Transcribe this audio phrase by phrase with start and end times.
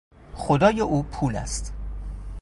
[0.33, 1.73] خدای او پول است.